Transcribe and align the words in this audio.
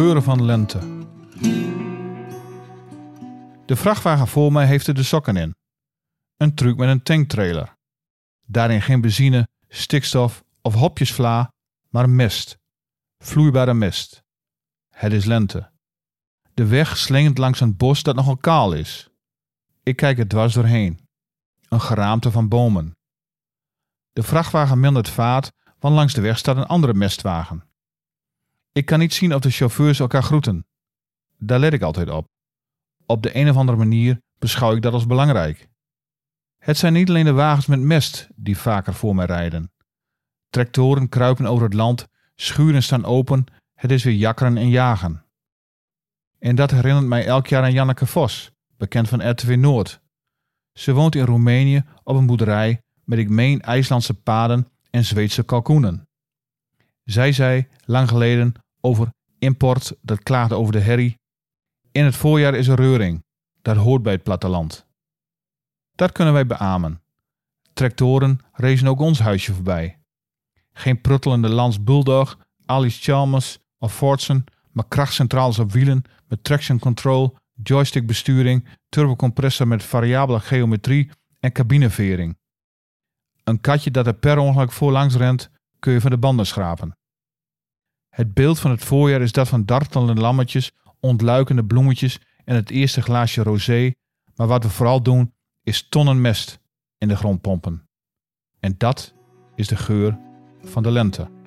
geuren 0.00 0.22
van 0.22 0.44
lente. 0.44 0.78
De 3.66 3.76
vrachtwagen 3.76 4.28
voor 4.28 4.52
mij 4.52 4.66
heeft 4.66 4.86
er 4.86 4.94
de 4.94 5.02
sokken 5.02 5.36
in. 5.36 5.54
Een 6.36 6.54
truck 6.54 6.76
met 6.76 6.88
een 6.88 7.02
tanktrailer. 7.02 7.76
Daarin 8.46 8.82
geen 8.82 9.00
benzine, 9.00 9.48
stikstof 9.68 10.44
of 10.62 10.74
hopjesvla, 10.74 11.52
maar 11.88 12.10
mist. 12.10 12.58
Vloeibare 13.18 13.74
mist. 13.74 14.22
Het 14.88 15.12
is 15.12 15.24
lente. 15.24 15.70
De 16.54 16.66
weg 16.66 16.96
slingert 16.96 17.38
langs 17.38 17.60
een 17.60 17.76
bos 17.76 18.02
dat 18.02 18.14
nogal 18.14 18.36
kaal 18.36 18.72
is. 18.72 19.08
Ik 19.82 19.96
kijk 19.96 20.18
er 20.18 20.28
dwars 20.28 20.54
doorheen. 20.54 21.08
Een 21.68 21.80
geraamte 21.80 22.30
van 22.30 22.48
bomen. 22.48 22.96
De 24.12 24.22
vrachtwagen 24.22 24.80
mindert 24.80 25.08
vaart, 25.08 25.52
want 25.78 25.94
langs 25.94 26.14
de 26.14 26.20
weg 26.20 26.38
staat 26.38 26.56
een 26.56 26.66
andere 26.66 26.94
mestwagen. 26.94 27.69
Ik 28.80 28.86
kan 28.86 28.98
niet 28.98 29.14
zien 29.14 29.34
of 29.34 29.40
de 29.40 29.50
chauffeurs 29.50 30.00
elkaar 30.00 30.22
groeten. 30.22 30.66
Daar 31.38 31.58
let 31.58 31.72
ik 31.72 31.82
altijd 31.82 32.10
op. 32.10 32.28
Op 33.06 33.22
de 33.22 33.36
een 33.36 33.50
of 33.50 33.56
andere 33.56 33.78
manier 33.78 34.20
beschouw 34.38 34.74
ik 34.74 34.82
dat 34.82 34.92
als 34.92 35.06
belangrijk. 35.06 35.68
Het 36.58 36.76
zijn 36.78 36.92
niet 36.92 37.08
alleen 37.08 37.24
de 37.24 37.32
wagens 37.32 37.66
met 37.66 37.80
mest 37.80 38.28
die 38.34 38.58
vaker 38.58 38.94
voor 38.94 39.14
mij 39.14 39.26
rijden. 39.26 39.72
Tractoren 40.50 41.08
kruipen 41.08 41.46
over 41.46 41.64
het 41.64 41.74
land, 41.74 42.06
schuren 42.34 42.82
staan 42.82 43.04
open, 43.04 43.44
het 43.74 43.90
is 43.90 44.04
weer 44.04 44.14
jakkeren 44.14 44.56
en 44.56 44.68
jagen. 44.68 45.24
En 46.38 46.54
dat 46.54 46.70
herinnert 46.70 47.06
mij 47.06 47.26
elk 47.26 47.46
jaar 47.46 47.62
aan 47.62 47.72
Janneke 47.72 48.06
Vos, 48.06 48.50
bekend 48.76 49.08
van 49.08 49.30
RTW 49.30 49.50
Noord. 49.50 50.00
Ze 50.72 50.92
woont 50.92 51.14
in 51.14 51.24
Roemenië 51.24 51.84
op 52.02 52.16
een 52.16 52.26
boerderij 52.26 52.82
met 53.04 53.18
ik 53.18 53.28
meen 53.28 53.60
IJslandse 53.60 54.14
paden 54.14 54.68
en 54.90 55.04
Zweedse 55.04 55.42
kalkoenen. 55.42 56.08
Zij 57.04 57.32
zei 57.32 57.68
lang 57.84 58.08
geleden 58.08 58.54
over 58.80 59.08
import 59.38 59.96
dat 60.02 60.22
klaagde 60.22 60.54
over 60.54 60.72
de 60.72 60.80
herrie. 60.80 61.18
In 61.92 62.04
het 62.04 62.16
voorjaar 62.16 62.54
is 62.54 62.68
er 62.68 62.76
reuring. 62.76 63.24
Dat 63.62 63.76
hoort 63.76 64.02
bij 64.02 64.12
het 64.12 64.22
platteland. 64.22 64.86
Dat 65.94 66.12
kunnen 66.12 66.34
wij 66.34 66.46
beamen. 66.46 67.02
Tractoren 67.72 68.38
rezen 68.52 68.88
ook 68.88 69.00
ons 69.00 69.18
huisje 69.18 69.54
voorbij. 69.54 69.98
Geen 70.72 71.00
pruttelende 71.00 71.48
Lans 71.48 71.84
Bulldog, 71.84 72.38
Alice 72.66 73.02
Chalmers 73.02 73.58
of 73.78 73.94
Fordson, 73.94 74.44
maar 74.70 74.88
krachtcentrales 74.88 75.58
op 75.58 75.72
wielen 75.72 76.02
met 76.28 76.44
traction 76.44 76.78
control, 76.78 77.36
joystickbesturing, 77.62 78.68
turbocompressor 78.88 79.68
met 79.68 79.82
variabele 79.82 80.40
geometrie 80.40 81.10
en 81.40 81.52
cabinevering. 81.52 82.38
Een 83.44 83.60
katje 83.60 83.90
dat 83.90 84.06
er 84.06 84.14
per 84.14 84.38
ongeluk 84.38 84.72
voorlangs 84.72 85.14
rent, 85.14 85.50
kun 85.78 85.92
je 85.92 86.00
van 86.00 86.10
de 86.10 86.18
banden 86.18 86.46
schrapen. 86.46 86.94
Het 88.10 88.34
beeld 88.34 88.58
van 88.58 88.70
het 88.70 88.84
voorjaar 88.84 89.20
is 89.20 89.32
dat 89.32 89.48
van 89.48 89.64
dartelende 89.64 90.20
lammetjes, 90.20 90.72
ontluikende 91.00 91.64
bloemetjes 91.64 92.20
en 92.44 92.54
het 92.54 92.70
eerste 92.70 93.02
glaasje 93.02 93.42
rosé, 93.42 93.94
maar 94.34 94.46
wat 94.46 94.62
we 94.62 94.70
vooral 94.70 95.02
doen 95.02 95.34
is 95.62 95.88
tonnen 95.88 96.20
mest 96.20 96.60
in 96.98 97.08
de 97.08 97.16
grond 97.16 97.40
pompen. 97.40 97.88
En 98.60 98.74
dat 98.78 99.14
is 99.54 99.68
de 99.68 99.76
geur 99.76 100.18
van 100.62 100.82
de 100.82 100.90
lente. 100.90 101.39